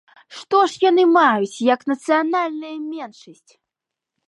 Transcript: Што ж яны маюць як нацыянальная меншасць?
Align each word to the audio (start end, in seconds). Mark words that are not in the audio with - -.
Што 0.37 0.61
ж 0.71 0.79
яны 0.89 1.03
маюць 1.17 1.63
як 1.73 1.85
нацыянальная 1.93 2.75
меншасць? 2.89 3.51